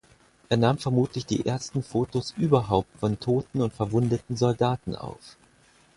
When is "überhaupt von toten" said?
2.35-3.61